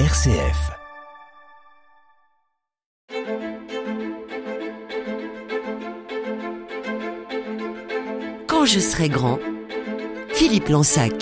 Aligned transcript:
RCF. 0.00 0.72
Quand 8.48 8.64
je 8.64 8.80
serai 8.80 9.08
grand, 9.08 9.38
Philippe 10.32 10.68
Lansac. 10.68 11.12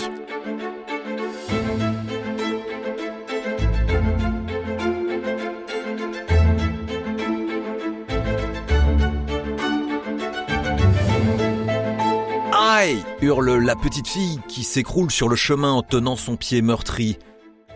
Aïe 12.51 12.97
hurle 13.21 13.57
la 13.57 13.75
petite 13.75 14.07
fille 14.07 14.39
qui 14.47 14.63
s'écroule 14.63 15.11
sur 15.11 15.29
le 15.29 15.35
chemin 15.35 15.73
en 15.73 15.83
tenant 15.83 16.15
son 16.15 16.37
pied 16.37 16.63
meurtri. 16.63 17.19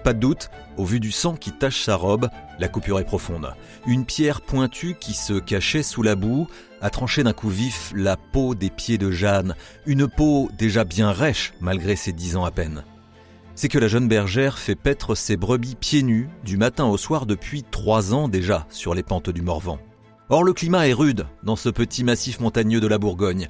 Pas 0.07 0.13
de 0.13 0.19
doute, 0.19 0.49
au 0.77 0.85
vu 0.85 1.01
du 1.01 1.11
sang 1.11 1.35
qui 1.35 1.51
tache 1.51 1.83
sa 1.83 1.97
robe, 1.97 2.29
la 2.59 2.69
coupure 2.69 3.01
est 3.01 3.03
profonde. 3.03 3.53
Une 3.85 4.05
pierre 4.05 4.39
pointue 4.39 4.95
qui 4.97 5.11
se 5.11 5.33
cachait 5.33 5.83
sous 5.83 6.01
la 6.01 6.15
boue 6.15 6.47
a 6.79 6.89
tranché 6.89 7.23
d'un 7.25 7.33
coup 7.33 7.49
vif 7.49 7.91
la 7.93 8.15
peau 8.15 8.55
des 8.55 8.69
pieds 8.69 8.97
de 8.97 9.11
Jeanne, 9.11 9.53
une 9.85 10.07
peau 10.07 10.49
déjà 10.57 10.85
bien 10.85 11.11
rêche 11.11 11.51
malgré 11.59 11.97
ses 11.97 12.13
dix 12.13 12.37
ans 12.37 12.45
à 12.45 12.51
peine. 12.51 12.85
C'est 13.53 13.67
que 13.67 13.79
la 13.79 13.89
jeune 13.89 14.07
bergère 14.07 14.57
fait 14.57 14.75
paître 14.75 15.13
ses 15.13 15.35
brebis 15.35 15.75
pieds 15.75 16.03
nus 16.03 16.29
du 16.45 16.55
matin 16.55 16.85
au 16.85 16.95
soir 16.95 17.25
depuis 17.25 17.63
trois 17.63 18.13
ans 18.13 18.29
déjà 18.29 18.65
sur 18.69 18.95
les 18.95 19.03
pentes 19.03 19.29
du 19.29 19.41
Morvan. 19.41 19.77
Or 20.29 20.45
le 20.45 20.53
climat 20.53 20.87
est 20.87 20.93
rude 20.93 21.25
dans 21.43 21.57
ce 21.57 21.67
petit 21.67 22.05
massif 22.05 22.39
montagneux 22.39 22.79
de 22.79 22.87
la 22.87 22.97
Bourgogne, 22.97 23.49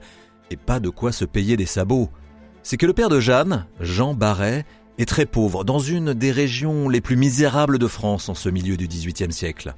et 0.49 0.57
pas 0.57 0.79
de 0.79 0.89
quoi 0.89 1.11
se 1.11 1.23
payer 1.23 1.55
des 1.55 1.67
sabots. 1.67 2.09
C'est 2.63 2.77
que 2.77 2.87
le 2.87 2.93
père 2.93 3.09
de 3.09 3.19
Jeanne, 3.19 3.67
Jean 3.79 4.15
Barret, 4.15 4.65
est 4.97 5.05
très 5.05 5.25
pauvre 5.25 5.63
dans 5.63 5.79
une 5.79 6.13
des 6.13 6.31
régions 6.31 6.89
les 6.89 7.01
plus 7.01 7.15
misérables 7.15 7.79
de 7.79 7.87
France 7.87 8.29
en 8.29 8.35
ce 8.35 8.49
milieu 8.49 8.77
du 8.77 8.87
XVIIIe 8.87 9.31
siècle. 9.31 9.73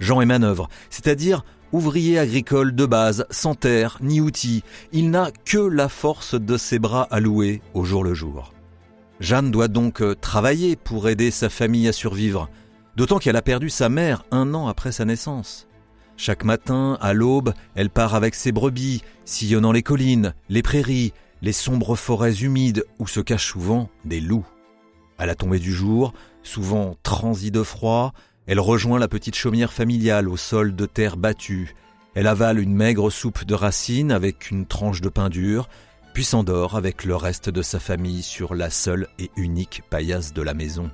Jean 0.00 0.20
est 0.20 0.26
manœuvre, 0.26 0.68
c'est-à-dire 0.90 1.44
ouvrier 1.72 2.18
agricole 2.18 2.74
de 2.74 2.86
base, 2.86 3.26
sans 3.30 3.54
terre 3.54 3.98
ni 4.00 4.20
outils. 4.20 4.62
Il 4.92 5.10
n'a 5.10 5.30
que 5.44 5.58
la 5.58 5.88
force 5.88 6.34
de 6.34 6.56
ses 6.56 6.78
bras 6.78 7.08
alloués 7.10 7.62
au 7.74 7.84
jour 7.84 8.04
le 8.04 8.14
jour. 8.14 8.52
Jeanne 9.20 9.50
doit 9.50 9.68
donc 9.68 10.02
euh, 10.02 10.14
travailler 10.14 10.76
pour 10.76 11.08
aider 11.08 11.30
sa 11.30 11.48
famille 11.48 11.88
à 11.88 11.92
survivre, 11.92 12.48
d'autant 12.96 13.18
qu'elle 13.18 13.36
a 13.36 13.42
perdu 13.42 13.70
sa 13.70 13.88
mère 13.88 14.24
un 14.30 14.54
an 14.54 14.66
après 14.68 14.92
sa 14.92 15.04
naissance. 15.04 15.68
Chaque 16.16 16.44
matin, 16.44 16.98
à 17.00 17.12
l'aube, 17.12 17.54
elle 17.74 17.90
part 17.90 18.14
avec 18.14 18.34
ses 18.34 18.52
brebis, 18.52 19.02
sillonnant 19.24 19.72
les 19.72 19.82
collines, 19.82 20.34
les 20.48 20.62
prairies, 20.62 21.12
les 21.40 21.52
sombres 21.52 21.96
forêts 21.96 22.42
humides 22.42 22.84
où 22.98 23.06
se 23.06 23.20
cachent 23.20 23.50
souvent 23.50 23.88
des 24.04 24.20
loups. 24.20 24.46
À 25.22 25.26
la 25.26 25.36
tombée 25.36 25.60
du 25.60 25.72
jour, 25.72 26.12
souvent 26.42 26.96
transie 27.04 27.52
de 27.52 27.62
froid, 27.62 28.12
elle 28.48 28.58
rejoint 28.58 28.98
la 28.98 29.06
petite 29.06 29.36
chaumière 29.36 29.72
familiale 29.72 30.28
au 30.28 30.36
sol 30.36 30.74
de 30.74 30.84
terre 30.84 31.16
battue. 31.16 31.76
Elle 32.16 32.26
avale 32.26 32.58
une 32.58 32.74
maigre 32.74 33.08
soupe 33.08 33.44
de 33.44 33.54
racines 33.54 34.10
avec 34.10 34.50
une 34.50 34.66
tranche 34.66 35.00
de 35.00 35.08
pain 35.08 35.28
dur, 35.28 35.68
puis 36.12 36.24
s'endort 36.24 36.76
avec 36.76 37.04
le 37.04 37.14
reste 37.14 37.50
de 37.50 37.62
sa 37.62 37.78
famille 37.78 38.24
sur 38.24 38.56
la 38.56 38.68
seule 38.68 39.06
et 39.20 39.30
unique 39.36 39.84
paillasse 39.90 40.32
de 40.32 40.42
la 40.42 40.54
maison. 40.54 40.90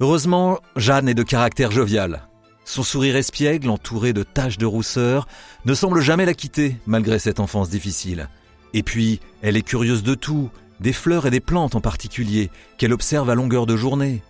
Heureusement, 0.00 0.58
Jeanne 0.74 1.08
est 1.08 1.14
de 1.14 1.22
caractère 1.22 1.70
jovial. 1.70 2.26
Son 2.64 2.82
sourire 2.82 3.14
espiègle, 3.14 3.70
entouré 3.70 4.12
de 4.12 4.24
taches 4.24 4.58
de 4.58 4.66
rousseur, 4.66 5.28
ne 5.64 5.74
semble 5.74 6.00
jamais 6.00 6.26
la 6.26 6.34
quitter 6.34 6.76
malgré 6.86 7.20
cette 7.20 7.38
enfance 7.38 7.70
difficile. 7.70 8.28
Et 8.74 8.82
puis, 8.82 9.20
elle 9.42 9.56
est 9.56 9.62
curieuse 9.62 10.02
de 10.02 10.16
tout, 10.16 10.50
des 10.82 10.92
fleurs 10.92 11.26
et 11.26 11.30
des 11.30 11.40
plantes 11.40 11.74
en 11.74 11.80
particulier, 11.80 12.50
qu'elle 12.76 12.92
observe 12.92 13.30
à 13.30 13.34
longueur 13.34 13.66
de 13.66 13.76
journée. 13.76 14.22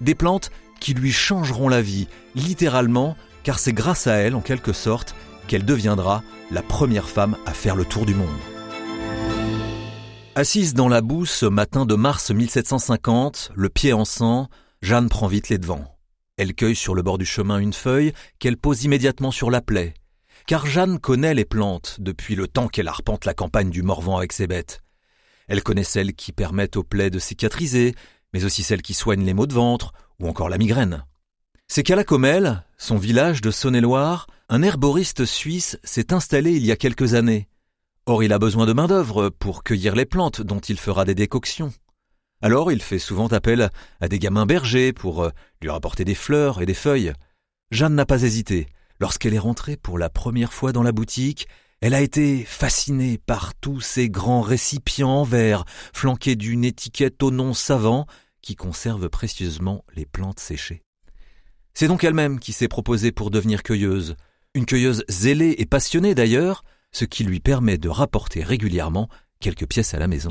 Des 0.00 0.14
plantes 0.14 0.50
qui 0.80 0.94
lui 0.94 1.12
changeront 1.12 1.68
la 1.68 1.82
vie, 1.82 2.08
littéralement, 2.34 3.16
car 3.42 3.58
c'est 3.58 3.72
grâce 3.72 4.06
à 4.06 4.14
elles, 4.14 4.34
en 4.34 4.40
quelque 4.40 4.72
sorte, 4.72 5.14
qu'elle 5.46 5.64
deviendra 5.64 6.22
la 6.50 6.62
première 6.62 7.08
femme 7.08 7.36
à 7.46 7.52
faire 7.52 7.76
le 7.76 7.84
tour 7.84 8.06
du 8.06 8.14
monde. 8.14 8.28
Assise 10.34 10.74
dans 10.74 10.88
la 10.88 11.00
boue 11.00 11.26
ce 11.26 11.46
matin 11.46 11.84
de 11.84 11.94
mars 11.94 12.30
1750, 12.30 13.50
le 13.54 13.68
pied 13.68 13.92
en 13.92 14.04
sang, 14.04 14.48
Jeanne 14.82 15.08
prend 15.08 15.26
vite 15.26 15.48
les 15.48 15.58
devants. 15.58 15.96
Elle 16.36 16.54
cueille 16.54 16.76
sur 16.76 16.94
le 16.94 17.02
bord 17.02 17.18
du 17.18 17.26
chemin 17.26 17.58
une 17.58 17.72
feuille 17.72 18.12
qu'elle 18.38 18.56
pose 18.56 18.84
immédiatement 18.84 19.32
sur 19.32 19.50
la 19.50 19.60
plaie. 19.60 19.94
Car 20.46 20.64
Jeanne 20.66 21.00
connaît 21.00 21.34
les 21.34 21.44
plantes 21.44 21.96
depuis 21.98 22.36
le 22.36 22.46
temps 22.46 22.68
qu'elle 22.68 22.86
arpente 22.86 23.24
la 23.24 23.34
campagne 23.34 23.70
du 23.70 23.82
Morvan 23.82 24.16
avec 24.16 24.32
ses 24.32 24.46
bêtes. 24.46 24.80
Elle 25.48 25.62
connaît 25.62 25.84
celles 25.84 26.14
qui 26.14 26.32
permettent 26.32 26.76
aux 26.76 26.84
plaies 26.84 27.10
de 27.10 27.18
cicatriser, 27.18 27.94
mais 28.32 28.44
aussi 28.44 28.62
celles 28.62 28.82
qui 28.82 28.94
soignent 28.94 29.24
les 29.24 29.34
maux 29.34 29.46
de 29.46 29.54
ventre 29.54 29.92
ou 30.20 30.28
encore 30.28 30.48
la 30.48 30.58
migraine. 30.58 31.04
C'est 31.66 31.82
qu'à 31.82 31.96
la 31.96 32.04
Comelle, 32.04 32.64
son 32.76 32.96
village 32.96 33.40
de 33.40 33.50
Saône-et-Loire, 33.50 34.26
un 34.48 34.62
herboriste 34.62 35.24
suisse 35.24 35.78
s'est 35.84 36.12
installé 36.12 36.52
il 36.52 36.64
y 36.64 36.72
a 36.72 36.76
quelques 36.76 37.14
années. 37.14 37.48
Or, 38.06 38.22
il 38.22 38.32
a 38.32 38.38
besoin 38.38 38.64
de 38.64 38.72
main-d'œuvre 38.72 39.28
pour 39.28 39.62
cueillir 39.62 39.94
les 39.94 40.06
plantes 40.06 40.40
dont 40.40 40.60
il 40.60 40.78
fera 40.78 41.04
des 41.04 41.14
décoctions. 41.14 41.72
Alors, 42.40 42.72
il 42.72 42.80
fait 42.80 42.98
souvent 42.98 43.26
appel 43.26 43.68
à 44.00 44.08
des 44.08 44.18
gamins 44.18 44.46
bergers 44.46 44.92
pour 44.92 45.24
euh, 45.24 45.30
lui 45.60 45.68
rapporter 45.68 46.04
des 46.04 46.14
fleurs 46.14 46.62
et 46.62 46.66
des 46.66 46.74
feuilles. 46.74 47.12
Jeanne 47.70 47.94
n'a 47.94 48.06
pas 48.06 48.22
hésité. 48.22 48.68
Lorsqu'elle 49.00 49.34
est 49.34 49.38
rentrée 49.38 49.76
pour 49.76 49.98
la 49.98 50.08
première 50.08 50.52
fois 50.52 50.72
dans 50.72 50.82
la 50.82 50.92
boutique, 50.92 51.48
elle 51.80 51.94
a 51.94 52.00
été 52.00 52.44
fascinée 52.44 53.18
par 53.18 53.54
tous 53.54 53.80
ces 53.80 54.10
grands 54.10 54.40
récipients 54.40 55.20
en 55.20 55.24
verre, 55.24 55.64
flanqués 55.92 56.36
d'une 56.36 56.64
étiquette 56.64 57.22
au 57.22 57.30
nom 57.30 57.54
savant 57.54 58.06
qui 58.42 58.56
conserve 58.56 59.08
précieusement 59.08 59.84
les 59.94 60.06
plantes 60.06 60.40
séchées. 60.40 60.82
C'est 61.74 61.88
donc 61.88 62.02
elle-même 62.02 62.40
qui 62.40 62.52
s'est 62.52 62.68
proposée 62.68 63.12
pour 63.12 63.30
devenir 63.30 63.62
cueilleuse, 63.62 64.16
une 64.54 64.66
cueilleuse 64.66 65.04
zélée 65.08 65.54
et 65.58 65.66
passionnée 65.66 66.14
d'ailleurs, 66.14 66.64
ce 66.90 67.04
qui 67.04 67.22
lui 67.22 67.38
permet 67.38 67.78
de 67.78 67.88
rapporter 67.88 68.42
régulièrement 68.42 69.08
quelques 69.38 69.68
pièces 69.68 69.94
à 69.94 69.98
la 69.98 70.08
maison. 70.08 70.30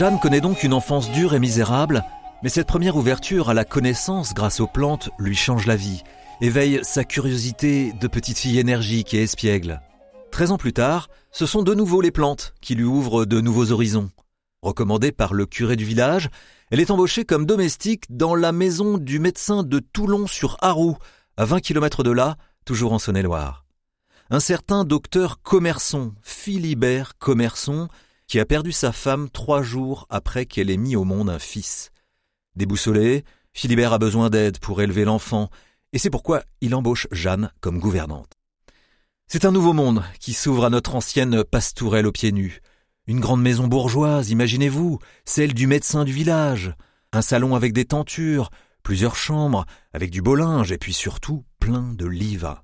Jeanne 0.00 0.18
connaît 0.18 0.40
donc 0.40 0.62
une 0.62 0.72
enfance 0.72 1.10
dure 1.10 1.34
et 1.34 1.38
misérable, 1.38 2.02
mais 2.42 2.48
cette 2.48 2.66
première 2.66 2.96
ouverture 2.96 3.50
à 3.50 3.54
la 3.54 3.66
connaissance 3.66 4.32
grâce 4.32 4.60
aux 4.60 4.66
plantes 4.66 5.10
lui 5.18 5.36
change 5.36 5.66
la 5.66 5.76
vie, 5.76 6.02
éveille 6.40 6.80
sa 6.82 7.04
curiosité 7.04 7.92
de 7.92 8.08
petite 8.08 8.38
fille 8.38 8.58
énergique 8.58 9.12
et 9.12 9.24
espiègle. 9.24 9.82
Treize 10.30 10.52
ans 10.52 10.56
plus 10.56 10.72
tard, 10.72 11.10
ce 11.32 11.44
sont 11.44 11.62
de 11.62 11.74
nouveau 11.74 12.00
les 12.00 12.12
plantes 12.12 12.54
qui 12.62 12.74
lui 12.74 12.84
ouvrent 12.84 13.26
de 13.26 13.42
nouveaux 13.42 13.72
horizons. 13.72 14.08
Recommandée 14.62 15.12
par 15.12 15.34
le 15.34 15.44
curé 15.44 15.76
du 15.76 15.84
village, 15.84 16.30
elle 16.70 16.80
est 16.80 16.90
embauchée 16.90 17.26
comme 17.26 17.44
domestique 17.44 18.04
dans 18.08 18.34
la 18.34 18.52
maison 18.52 18.96
du 18.96 19.18
médecin 19.18 19.64
de 19.64 19.80
Toulon-sur-Arroux, 19.80 20.96
à 21.36 21.44
20 21.44 21.60
km 21.60 22.04
de 22.04 22.10
là, 22.10 22.38
toujours 22.64 22.94
en 22.94 22.98
Saône-et-Loire. 22.98 23.66
Un 24.30 24.40
certain 24.40 24.84
docteur 24.84 25.42
Commerçon, 25.42 26.14
Philibert 26.22 27.18
Commerçon, 27.18 27.90
qui 28.30 28.38
a 28.38 28.46
perdu 28.46 28.70
sa 28.70 28.92
femme 28.92 29.28
trois 29.28 29.60
jours 29.60 30.06
après 30.08 30.46
qu'elle 30.46 30.70
ait 30.70 30.76
mis 30.76 30.94
au 30.94 31.02
monde 31.02 31.28
un 31.28 31.40
fils. 31.40 31.90
Déboussolé, 32.54 33.24
Philibert 33.52 33.92
a 33.92 33.98
besoin 33.98 34.30
d'aide 34.30 34.60
pour 34.60 34.80
élever 34.80 35.04
l'enfant, 35.04 35.50
et 35.92 35.98
c'est 35.98 36.10
pourquoi 36.10 36.44
il 36.60 36.76
embauche 36.76 37.08
Jeanne 37.10 37.50
comme 37.60 37.80
gouvernante. 37.80 38.38
C'est 39.26 39.44
un 39.44 39.50
nouveau 39.50 39.72
monde 39.72 40.04
qui 40.20 40.32
s'ouvre 40.32 40.64
à 40.64 40.70
notre 40.70 40.94
ancienne 40.94 41.42
pastourelle 41.42 42.06
aux 42.06 42.12
pieds 42.12 42.30
nus. 42.30 42.60
Une 43.08 43.18
grande 43.18 43.42
maison 43.42 43.66
bourgeoise, 43.66 44.30
imaginez-vous, 44.30 45.00
celle 45.24 45.52
du 45.52 45.66
médecin 45.66 46.04
du 46.04 46.12
village, 46.12 46.72
un 47.12 47.22
salon 47.22 47.56
avec 47.56 47.72
des 47.72 47.84
tentures, 47.84 48.50
plusieurs 48.84 49.16
chambres, 49.16 49.66
avec 49.92 50.12
du 50.12 50.22
beau 50.22 50.36
linge, 50.36 50.70
et 50.70 50.78
puis 50.78 50.92
surtout 50.92 51.44
plein 51.58 51.94
de 51.94 52.06
livres. 52.06 52.62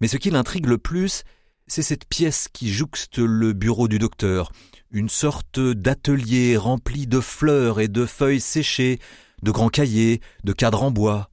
Mais 0.00 0.06
ce 0.06 0.18
qui 0.18 0.30
l'intrigue 0.30 0.66
le 0.66 0.78
plus, 0.78 1.24
c'est 1.66 1.82
cette 1.82 2.04
pièce 2.04 2.46
qui 2.52 2.72
jouxte 2.72 3.18
le 3.18 3.52
bureau 3.52 3.88
du 3.88 3.98
docteur, 3.98 4.52
une 4.90 5.08
sorte 5.08 5.60
d'atelier 5.60 6.56
rempli 6.56 7.06
de 7.06 7.20
fleurs 7.20 7.80
et 7.80 7.88
de 7.88 8.06
feuilles 8.06 8.40
séchées, 8.40 8.98
de 9.42 9.50
grands 9.50 9.68
cahiers, 9.68 10.20
de 10.44 10.52
cadres 10.52 10.82
en 10.82 10.90
bois. 10.90 11.30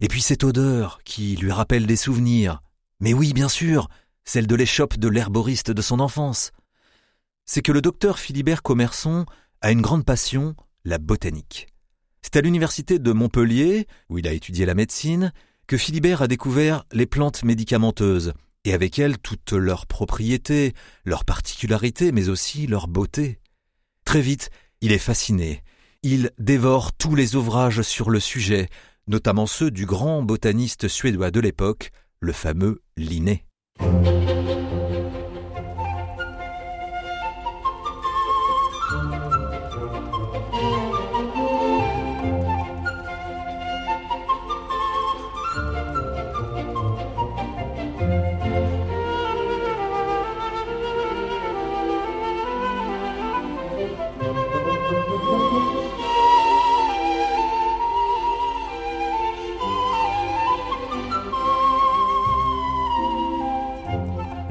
Et 0.00 0.08
puis 0.08 0.22
cette 0.22 0.44
odeur 0.44 1.00
qui 1.04 1.36
lui 1.36 1.52
rappelle 1.52 1.86
des 1.86 1.96
souvenirs. 1.96 2.62
Mais 3.00 3.12
oui, 3.12 3.32
bien 3.32 3.48
sûr, 3.48 3.88
celle 4.24 4.46
de 4.46 4.54
l'échoppe 4.54 4.98
de 4.98 5.08
l'herboriste 5.08 5.70
de 5.70 5.82
son 5.82 6.00
enfance. 6.00 6.52
C'est 7.44 7.62
que 7.62 7.72
le 7.72 7.82
docteur 7.82 8.18
Philibert 8.18 8.62
Commerson 8.62 9.26
a 9.60 9.72
une 9.72 9.82
grande 9.82 10.04
passion, 10.04 10.54
la 10.84 10.98
botanique 10.98 11.66
C'est 12.22 12.36
à 12.36 12.40
l'université 12.40 12.98
de 12.98 13.12
Montpellier, 13.12 13.86
où 14.08 14.18
il 14.18 14.28
a 14.28 14.32
étudié 14.32 14.66
la 14.66 14.74
médecine, 14.74 15.32
que 15.66 15.76
Philibert 15.76 16.22
a 16.22 16.28
découvert 16.28 16.84
les 16.92 17.06
plantes 17.06 17.42
médicamenteuses, 17.42 18.32
et 18.64 18.72
avec 18.72 18.98
elles 18.98 19.18
toutes 19.18 19.52
leurs 19.52 19.86
propriétés, 19.86 20.74
leurs 21.04 21.24
particularités, 21.24 22.12
mais 22.12 22.28
aussi 22.28 22.66
leur 22.66 22.88
beauté. 22.88 23.38
Très 24.04 24.20
vite, 24.20 24.50
il 24.80 24.92
est 24.92 24.98
fasciné. 24.98 25.62
Il 26.02 26.30
dévore 26.38 26.92
tous 26.92 27.14
les 27.14 27.36
ouvrages 27.36 27.82
sur 27.82 28.10
le 28.10 28.20
sujet, 28.20 28.68
notamment 29.06 29.46
ceux 29.46 29.70
du 29.70 29.86
grand 29.86 30.22
botaniste 30.22 30.88
suédois 30.88 31.30
de 31.30 31.40
l'époque, 31.40 31.90
le 32.20 32.32
fameux 32.32 32.82
Linné. 32.96 33.46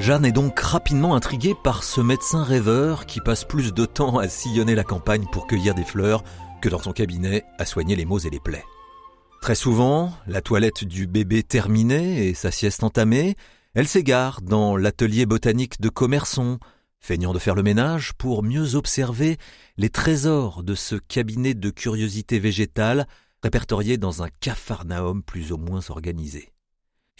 Jeanne 0.09 0.25
est 0.25 0.31
donc 0.31 0.59
rapidement 0.59 1.13
intriguée 1.13 1.53
par 1.53 1.83
ce 1.83 2.01
médecin 2.01 2.41
rêveur 2.43 3.05
qui 3.05 3.21
passe 3.21 3.45
plus 3.45 3.75
de 3.75 3.85
temps 3.85 4.17
à 4.17 4.27
sillonner 4.27 4.73
la 4.73 4.83
campagne 4.83 5.27
pour 5.31 5.45
cueillir 5.45 5.75
des 5.75 5.83
fleurs 5.83 6.23
que 6.63 6.69
dans 6.69 6.79
son 6.79 6.93
cabinet 6.93 7.43
à 7.59 7.65
soigner 7.67 7.95
les 7.95 8.05
maux 8.05 8.17
et 8.17 8.31
les 8.31 8.39
plaies. 8.39 8.63
Très 9.39 9.53
souvent, 9.53 10.11
la 10.25 10.41
toilette 10.41 10.83
du 10.83 11.05
bébé 11.05 11.43
terminée 11.43 12.27
et 12.27 12.33
sa 12.33 12.49
sieste 12.49 12.83
entamée, 12.83 13.35
elle 13.75 13.87
s'égare 13.87 14.41
dans 14.41 14.75
l'atelier 14.77 15.27
botanique 15.27 15.79
de 15.79 15.89
Commerçon, 15.89 16.57
feignant 16.99 17.31
de 17.31 17.37
faire 17.37 17.53
le 17.53 17.61
ménage 17.61 18.13
pour 18.13 18.41
mieux 18.41 18.73
observer 18.73 19.37
les 19.77 19.91
trésors 19.91 20.63
de 20.63 20.73
ce 20.73 20.95
cabinet 20.95 21.53
de 21.53 21.69
curiosités 21.69 22.39
végétales 22.39 23.05
répertorié 23.43 23.97
dans 23.97 24.23
un 24.23 24.29
capharnaüm 24.39 25.21
plus 25.21 25.51
ou 25.51 25.57
moins 25.57 25.87
organisé. 25.91 26.51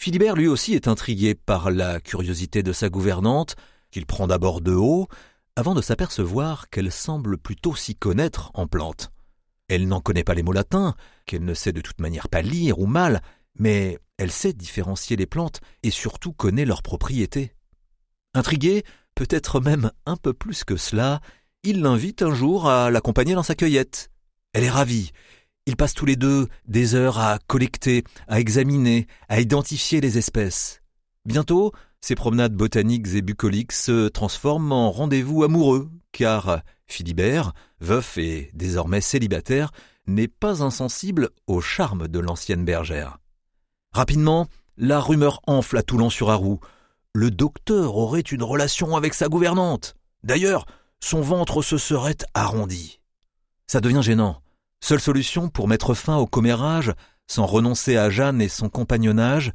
Philibert 0.00 0.34
lui 0.34 0.48
aussi 0.48 0.72
est 0.72 0.88
intrigué 0.88 1.34
par 1.34 1.70
la 1.70 2.00
curiosité 2.00 2.62
de 2.62 2.72
sa 2.72 2.88
gouvernante, 2.88 3.54
qu'il 3.90 4.06
prend 4.06 4.26
d'abord 4.26 4.62
de 4.62 4.72
haut, 4.72 5.08
avant 5.56 5.74
de 5.74 5.82
s'apercevoir 5.82 6.70
qu'elle 6.70 6.90
semble 6.90 7.36
plutôt 7.36 7.76
s'y 7.76 7.96
connaître 7.96 8.50
en 8.54 8.66
plantes. 8.66 9.10
Elle 9.68 9.88
n'en 9.88 10.00
connaît 10.00 10.24
pas 10.24 10.32
les 10.32 10.42
mots 10.42 10.54
latins, 10.54 10.94
qu'elle 11.26 11.44
ne 11.44 11.52
sait 11.52 11.74
de 11.74 11.82
toute 11.82 12.00
manière 12.00 12.30
pas 12.30 12.40
lire 12.40 12.78
ou 12.78 12.86
mal, 12.86 13.20
mais 13.58 13.98
elle 14.16 14.30
sait 14.30 14.54
différencier 14.54 15.18
les 15.18 15.26
plantes 15.26 15.60
et 15.82 15.90
surtout 15.90 16.32
connaît 16.32 16.64
leurs 16.64 16.82
propriétés. 16.82 17.52
Intrigué, 18.32 18.84
peut-être 19.14 19.60
même 19.60 19.92
un 20.06 20.16
peu 20.16 20.32
plus 20.32 20.64
que 20.64 20.78
cela, 20.78 21.20
il 21.62 21.82
l'invite 21.82 22.22
un 22.22 22.32
jour 22.32 22.70
à 22.70 22.90
l'accompagner 22.90 23.34
dans 23.34 23.42
sa 23.42 23.54
cueillette. 23.54 24.10
Elle 24.54 24.64
est 24.64 24.70
ravie, 24.70 25.10
ils 25.66 25.76
passent 25.76 25.94
tous 25.94 26.06
les 26.06 26.16
deux 26.16 26.48
des 26.66 26.94
heures 26.94 27.18
à 27.18 27.38
collecter, 27.46 28.04
à 28.28 28.40
examiner, 28.40 29.06
à 29.28 29.40
identifier 29.40 30.00
les 30.00 30.18
espèces. 30.18 30.80
Bientôt, 31.24 31.72
ces 32.00 32.14
promenades 32.14 32.54
botaniques 32.54 33.08
et 33.14 33.22
bucoliques 33.22 33.72
se 33.72 34.08
transforment 34.08 34.72
en 34.72 34.90
rendez-vous 34.90 35.44
amoureux, 35.44 35.90
car 36.12 36.62
Philibert, 36.86 37.52
veuf 37.80 38.18
et 38.18 38.50
désormais 38.54 39.00
célibataire, 39.00 39.70
n'est 40.06 40.28
pas 40.28 40.62
insensible 40.62 41.30
au 41.46 41.60
charme 41.60 42.08
de 42.08 42.18
l'ancienne 42.18 42.64
bergère. 42.64 43.18
Rapidement, 43.92 44.48
la 44.76 45.00
rumeur 45.00 45.40
enfle 45.46 45.76
à 45.76 45.82
Toulon-sur-Arroux. 45.82 46.60
Le 47.12 47.30
docteur 47.30 47.96
aurait 47.96 48.20
une 48.20 48.42
relation 48.42 48.96
avec 48.96 49.14
sa 49.14 49.28
gouvernante. 49.28 49.94
D'ailleurs, 50.24 50.66
son 51.00 51.20
ventre 51.20 51.62
se 51.62 51.76
serait 51.78 52.16
arrondi. 52.34 53.00
Ça 53.66 53.80
devient 53.80 54.02
gênant. 54.02 54.42
Seule 54.82 55.00
solution 55.00 55.48
pour 55.48 55.68
mettre 55.68 55.94
fin 55.94 56.16
au 56.16 56.26
commérage, 56.26 56.92
sans 57.26 57.46
renoncer 57.46 57.96
à 57.96 58.10
Jeanne 58.10 58.40
et 58.40 58.48
son 58.48 58.68
compagnonnage, 58.68 59.52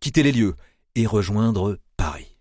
quitter 0.00 0.22
les 0.22 0.32
lieux 0.32 0.54
et 0.94 1.06
rejoindre 1.06 1.78
Paris. 1.96 2.36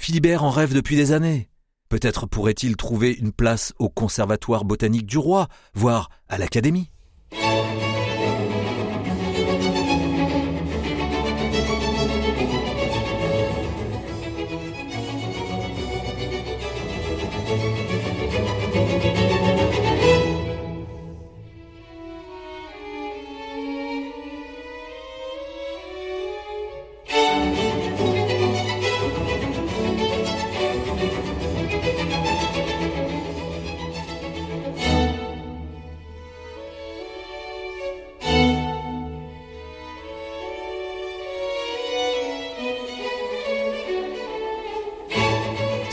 Philibert 0.00 0.44
en 0.44 0.50
rêve 0.50 0.74
depuis 0.74 0.96
des 0.96 1.12
années. 1.12 1.50
Peut-être 1.88 2.26
pourrait-il 2.26 2.76
trouver 2.76 3.12
une 3.12 3.32
place 3.32 3.72
au 3.78 3.88
Conservatoire 3.88 4.64
botanique 4.64 5.06
du 5.06 5.18
roi, 5.18 5.48
voire 5.74 6.10
à 6.28 6.38
l'Académie. 6.38 6.90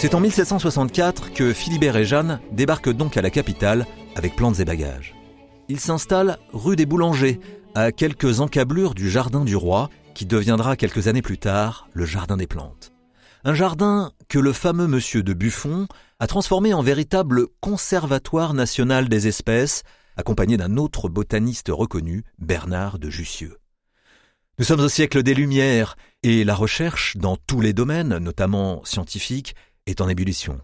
C'est 0.06 0.14
en 0.14 0.20
1764 0.20 1.34
que 1.34 1.52
Philibert 1.52 1.96
et 1.98 2.06
Jeanne 2.06 2.40
débarquent 2.52 2.92
donc 2.92 3.18
à 3.18 3.24
la 3.24 3.32
capitale 3.32 3.88
avec 4.16 4.36
plantes 4.36 4.60
et 4.60 4.64
bagages. 4.64 5.16
Ils 5.68 5.80
s'installent 5.80 6.38
rue 6.54 6.76
des 6.76 6.86
Boulangers, 6.86 7.40
à 7.74 7.92
quelques 7.92 8.40
encablures 8.40 8.94
du 8.94 9.10
Jardin 9.10 9.44
du 9.44 9.56
Roi, 9.56 9.90
qui 10.14 10.28
deviendra 10.28 10.76
quelques 10.76 11.08
années 11.08 11.24
plus 11.24 11.40
tard 11.40 11.90
le 11.94 12.06
Jardin 12.06 12.38
des 12.38 12.46
Plantes. 12.46 12.95
Un 13.48 13.54
jardin 13.54 14.12
que 14.28 14.40
le 14.40 14.54
fameux 14.54 14.88
monsieur 14.88 15.22
de 15.22 15.34
Buffon 15.34 15.88
a 16.20 16.26
transformé 16.26 16.74
en 16.74 16.82
véritable 16.82 17.46
conservatoire 17.60 18.56
national 18.56 19.08
des 19.08 19.28
espèces, 19.28 19.84
accompagné 20.18 20.58
d'un 20.58 20.78
autre 20.78 21.10
botaniste 21.10 21.68
reconnu, 21.70 22.24
Bernard 22.40 22.98
de 22.98 23.12
Jussieu. 23.12 23.60
Nous 24.58 24.66
sommes 24.66 24.80
au 24.80 24.90
siècle 24.90 25.22
des 25.22 25.36
Lumières, 25.36 25.96
et 26.24 26.44
la 26.44 26.56
recherche, 26.56 27.18
dans 27.18 27.38
tous 27.38 27.62
les 27.62 27.74
domaines, 27.74 28.18
notamment 28.18 28.84
scientifiques, 28.84 29.54
est 29.86 30.02
en 30.02 30.10
ébullition. 30.10 30.60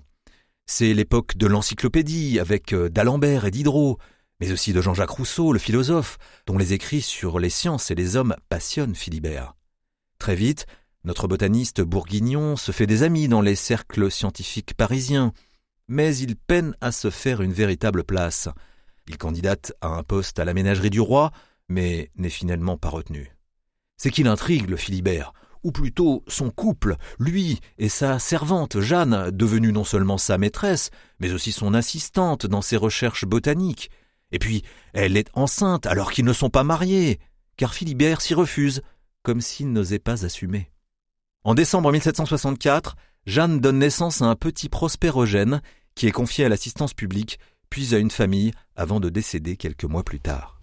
C'est 0.65 0.95
l'époque 0.95 1.37
de 1.37 1.45
l'encyclopédie 1.45 2.39
avec 2.39 2.73
euh, 2.73 2.89
d'Alembert 2.89 3.45
et 3.45 3.51
Diderot, 3.51 3.99
mais 4.39 4.51
aussi 4.51 4.73
de 4.73 4.81
Jean-Jacques 4.81 5.11
Rousseau, 5.11 5.53
le 5.53 5.59
philosophe, 5.59 6.17
dont 6.47 6.57
les 6.57 6.73
écrits 6.73 7.01
sur 7.01 7.37
les 7.37 7.51
sciences 7.51 7.91
et 7.91 7.95
les 7.95 8.15
hommes 8.15 8.35
passionnent 8.49 8.95
Philibert. 8.95 9.53
Très 10.17 10.35
vite, 10.35 10.65
notre 11.03 11.27
botaniste 11.27 11.81
bourguignon 11.81 12.55
se 12.55 12.71
fait 12.71 12.85
des 12.85 13.01
amis 13.01 13.27
dans 13.27 13.41
les 13.41 13.55
cercles 13.55 14.11
scientifiques 14.11 14.75
parisiens, 14.75 15.33
mais 15.87 16.15
il 16.17 16.35
peine 16.35 16.75
à 16.79 16.91
se 16.91 17.09
faire 17.09 17.41
une 17.41 17.53
véritable 17.53 18.03
place. 18.03 18.49
Il 19.07 19.17
candidate 19.17 19.73
à 19.81 19.87
un 19.87 20.03
poste 20.03 20.37
à 20.37 20.45
la 20.45 20.53
ménagerie 20.53 20.91
du 20.91 21.01
roi, 21.01 21.31
mais 21.69 22.11
n'est 22.17 22.29
finalement 22.29 22.77
pas 22.77 22.89
retenu. 22.89 23.35
C'est 23.97 24.11
qu'il 24.11 24.27
intrigue 24.27 24.69
le 24.69 24.77
Philibert, 24.77 25.33
ou 25.63 25.71
plutôt 25.71 26.23
son 26.27 26.51
couple, 26.51 26.97
lui 27.19 27.59
et 27.79 27.89
sa 27.89 28.19
servante 28.19 28.79
Jeanne, 28.79 29.31
devenue 29.31 29.71
non 29.71 29.83
seulement 29.83 30.19
sa 30.19 30.37
maîtresse, 30.37 30.91
mais 31.19 31.33
aussi 31.33 31.51
son 31.51 31.73
assistante 31.73 32.45
dans 32.45 32.61
ses 32.61 32.77
recherches 32.77 33.25
botaniques. 33.25 33.89
Et 34.31 34.37
puis, 34.37 34.63
elle 34.93 35.17
est 35.17 35.29
enceinte 35.33 35.87
alors 35.87 36.11
qu'ils 36.11 36.25
ne 36.25 36.33
sont 36.33 36.51
pas 36.51 36.63
mariés, 36.63 37.19
car 37.57 37.73
Philibert 37.73 38.21
s'y 38.21 38.35
refuse, 38.35 38.81
comme 39.23 39.41
s'il 39.41 39.71
n'osait 39.71 39.99
pas 39.99 40.25
assumer. 40.25 40.71
En 41.43 41.55
décembre 41.55 41.91
1764, 41.91 42.95
Jeanne 43.25 43.59
donne 43.59 43.79
naissance 43.79 44.21
à 44.21 44.25
un 44.25 44.35
petit 44.35 44.69
Prosper 44.69 45.11
Eugène, 45.15 45.63
qui 45.95 46.05
est 46.05 46.11
confié 46.11 46.45
à 46.45 46.49
l'assistance 46.49 46.93
publique, 46.93 47.39
puis 47.71 47.95
à 47.95 47.97
une 47.97 48.11
famille, 48.11 48.51
avant 48.75 48.99
de 48.99 49.09
décéder 49.09 49.57
quelques 49.57 49.85
mois 49.85 50.03
plus 50.03 50.19
tard. 50.19 50.61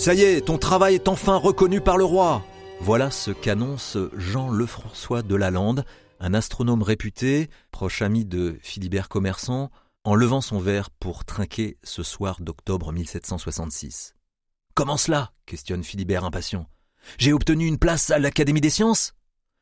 Ça 0.00 0.14
y 0.14 0.22
est, 0.22 0.40
ton 0.40 0.56
travail 0.56 0.94
est 0.94 1.08
enfin 1.08 1.36
reconnu 1.36 1.82
par 1.82 1.98
le 1.98 2.04
roi. 2.04 2.42
Voilà 2.80 3.10
ce 3.10 3.32
qu'annonce 3.32 3.98
Jean 4.16 4.48
Lefrançois 4.48 5.20
de 5.20 5.34
Lalande, 5.34 5.84
un 6.20 6.32
astronome 6.32 6.82
réputé, 6.82 7.50
proche 7.70 8.00
ami 8.00 8.24
de 8.24 8.58
Philibert 8.62 9.10
Commerçant, 9.10 9.70
en 10.04 10.14
levant 10.14 10.40
son 10.40 10.58
verre 10.58 10.88
pour 10.88 11.26
trinquer 11.26 11.76
ce 11.84 12.02
soir 12.02 12.38
d'octobre 12.40 12.92
1766. 12.92 14.14
Comment 14.72 14.96
cela? 14.96 15.32
questionne 15.44 15.84
Philibert 15.84 16.24
impatient. 16.24 16.66
J'ai 17.18 17.34
obtenu 17.34 17.66
une 17.66 17.78
place 17.78 18.08
à 18.08 18.18
l'Académie 18.18 18.62
des 18.62 18.70
sciences? 18.70 19.12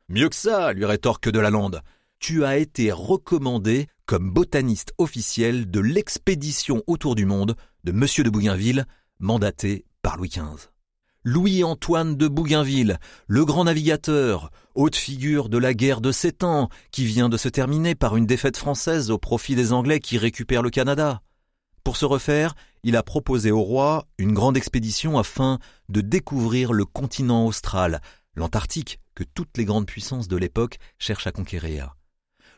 Mieux 0.08 0.28
que 0.28 0.36
ça, 0.36 0.72
lui 0.72 0.84
rétorque 0.84 1.28
de 1.28 1.40
Lalande. 1.40 1.82
Tu 2.20 2.44
as 2.44 2.58
été 2.58 2.92
recommandé 2.92 3.88
comme 4.06 4.30
botaniste 4.30 4.94
officiel 4.98 5.68
de 5.68 5.80
l'expédition 5.80 6.84
autour 6.86 7.16
du 7.16 7.26
monde 7.26 7.56
de 7.82 7.90
Monsieur 7.90 8.22
de 8.22 8.30
Bougainville, 8.30 8.86
mandaté 9.18 9.84
Louis 10.16 10.28
XV. 10.28 10.68
Louis-Antoine 11.24 12.16
de 12.16 12.28
Bougainville, 12.28 12.98
le 13.26 13.44
grand 13.44 13.64
navigateur, 13.64 14.50
haute 14.74 14.96
figure 14.96 15.48
de 15.48 15.58
la 15.58 15.74
guerre 15.74 16.00
de 16.00 16.12
Sept 16.12 16.44
Ans, 16.44 16.68
qui 16.90 17.04
vient 17.04 17.28
de 17.28 17.36
se 17.36 17.48
terminer 17.48 17.94
par 17.94 18.16
une 18.16 18.26
défaite 18.26 18.56
française 18.56 19.10
au 19.10 19.18
profit 19.18 19.54
des 19.54 19.72
Anglais 19.72 20.00
qui 20.00 20.16
récupèrent 20.16 20.62
le 20.62 20.70
Canada. 20.70 21.20
Pour 21.84 21.96
ce 21.96 22.04
refaire, 22.04 22.54
il 22.84 22.96
a 22.96 23.02
proposé 23.02 23.50
au 23.50 23.60
roi 23.60 24.06
une 24.18 24.32
grande 24.32 24.56
expédition 24.56 25.18
afin 25.18 25.58
de 25.88 26.00
découvrir 26.00 26.72
le 26.72 26.84
continent 26.84 27.44
austral, 27.44 28.00
l'Antarctique, 28.34 29.00
que 29.14 29.24
toutes 29.24 29.56
les 29.58 29.64
grandes 29.64 29.86
puissances 29.86 30.28
de 30.28 30.36
l'époque 30.36 30.78
cherchent 30.98 31.26
à 31.26 31.32
conquérir. 31.32 31.96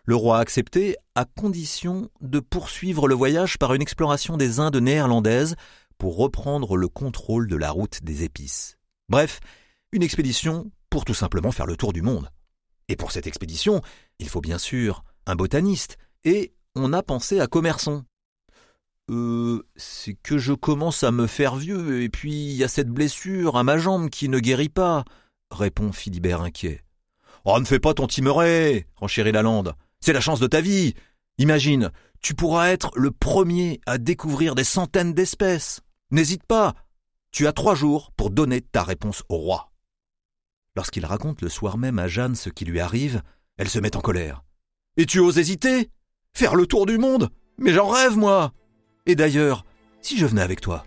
Le 0.04 0.16
roi 0.16 0.38
a 0.38 0.40
accepté 0.40 0.96
à 1.14 1.24
condition 1.24 2.10
de 2.20 2.40
poursuivre 2.40 3.08
le 3.08 3.14
voyage 3.14 3.58
par 3.58 3.74
une 3.74 3.82
exploration 3.82 4.36
des 4.36 4.60
Indes 4.60 4.76
néerlandaises 4.76 5.56
pour 6.00 6.16
reprendre 6.16 6.78
le 6.78 6.88
contrôle 6.88 7.46
de 7.46 7.56
la 7.56 7.70
route 7.70 8.02
des 8.02 8.24
épices. 8.24 8.78
Bref, 9.10 9.38
une 9.92 10.02
expédition 10.02 10.72
pour 10.88 11.04
tout 11.04 11.14
simplement 11.14 11.52
faire 11.52 11.66
le 11.66 11.76
tour 11.76 11.92
du 11.92 12.00
monde. 12.00 12.30
Et 12.88 12.96
pour 12.96 13.12
cette 13.12 13.26
expédition, 13.26 13.82
il 14.18 14.28
faut 14.28 14.40
bien 14.40 14.56
sûr 14.56 15.04
un 15.26 15.36
botaniste, 15.36 15.98
et 16.24 16.54
on 16.74 16.94
a 16.94 17.02
pensé 17.02 17.38
à 17.38 17.46
Commerçon. 17.46 18.04
Euh, 19.10 19.62
c'est 19.76 20.14
que 20.14 20.38
je 20.38 20.54
commence 20.54 21.04
à 21.04 21.10
me 21.10 21.26
faire 21.26 21.56
vieux, 21.56 22.02
et 22.02 22.08
puis 22.08 22.32
il 22.32 22.56
y 22.56 22.64
a 22.64 22.68
cette 22.68 22.88
blessure 22.88 23.58
à 23.58 23.62
ma 23.62 23.76
jambe 23.76 24.08
qui 24.08 24.30
ne 24.30 24.38
guérit 24.38 24.70
pas, 24.70 25.04
répond 25.50 25.92
Philibert 25.92 26.40
inquiet. 26.40 26.82
Oh, 27.44 27.60
ne 27.60 27.66
fais 27.66 27.78
pas 27.78 27.92
ton 27.92 28.06
timeret, 28.06 28.86
renchérit 28.96 29.32
Lalande. 29.32 29.74
C'est 30.00 30.14
la 30.14 30.20
chance 30.22 30.40
de 30.40 30.46
ta 30.46 30.62
vie. 30.62 30.94
Imagine, 31.36 31.90
tu 32.22 32.34
pourras 32.34 32.70
être 32.70 32.90
le 32.96 33.10
premier 33.10 33.82
à 33.84 33.98
découvrir 33.98 34.54
des 34.54 34.64
centaines 34.64 35.12
d'espèces. 35.12 35.82
N'hésite 36.10 36.44
pas. 36.44 36.74
Tu 37.30 37.46
as 37.46 37.52
trois 37.52 37.74
jours 37.74 38.10
pour 38.16 38.30
donner 38.30 38.60
ta 38.60 38.82
réponse 38.82 39.22
au 39.28 39.36
roi. 39.36 39.70
Lorsqu'il 40.76 41.06
raconte 41.06 41.42
le 41.42 41.48
soir 41.48 41.78
même 41.78 41.98
à 41.98 42.08
Jeanne 42.08 42.34
ce 42.34 42.50
qui 42.50 42.64
lui 42.64 42.80
arrive, 42.80 43.22
elle 43.56 43.68
se 43.68 43.78
met 43.78 43.96
en 43.96 44.00
colère. 44.00 44.42
Et 44.96 45.06
tu 45.06 45.20
oses 45.20 45.38
hésiter? 45.38 45.90
Faire 46.32 46.54
le 46.54 46.66
tour 46.66 46.86
du 46.86 46.98
monde? 46.98 47.30
Mais 47.58 47.72
j'en 47.72 47.88
rêve, 47.88 48.16
moi 48.16 48.52
Et 49.06 49.14
d'ailleurs, 49.14 49.64
si 50.00 50.16
je 50.16 50.26
venais 50.26 50.42
avec 50.42 50.60
toi? 50.60 50.84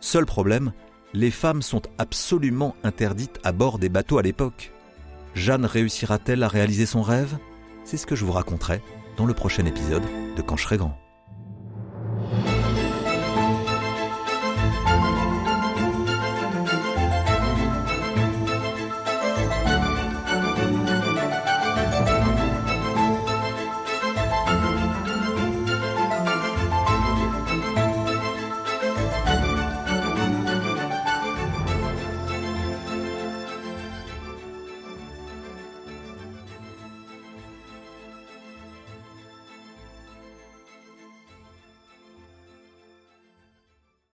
Seul 0.00 0.26
problème, 0.26 0.72
les 1.12 1.30
femmes 1.30 1.62
sont 1.62 1.82
absolument 1.98 2.74
interdites 2.82 3.38
à 3.44 3.52
bord 3.52 3.78
des 3.78 3.88
bateaux 3.88 4.18
à 4.18 4.22
l'époque. 4.22 4.72
Jeanne 5.34 5.64
réussira-t-elle 5.64 6.42
à 6.42 6.48
réaliser 6.48 6.86
son 6.86 7.02
rêve? 7.02 7.38
C'est 7.84 7.96
ce 7.96 8.06
que 8.06 8.16
je 8.16 8.24
vous 8.24 8.32
raconterai 8.32 8.82
dans 9.16 9.26
le 9.26 9.34
prochain 9.34 9.66
épisode 9.66 10.04
de 10.36 10.42
Quand 10.42 10.56
je 10.56 10.64
serai 10.64 10.78
grand. 10.78 11.01